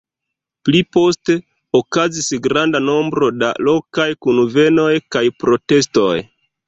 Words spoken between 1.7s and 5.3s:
okazis granda nombro da lokaj kunvenoj kaj